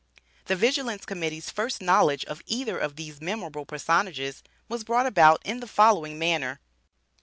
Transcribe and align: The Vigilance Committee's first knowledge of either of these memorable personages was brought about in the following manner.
The 0.45 0.55
Vigilance 0.55 1.05
Committee's 1.05 1.51
first 1.51 1.79
knowledge 1.79 2.25
of 2.25 2.41
either 2.47 2.75
of 2.79 2.95
these 2.95 3.21
memorable 3.21 3.67
personages 3.67 4.41
was 4.67 4.83
brought 4.83 5.05
about 5.05 5.43
in 5.45 5.59
the 5.59 5.67
following 5.67 6.17
manner. 6.17 6.59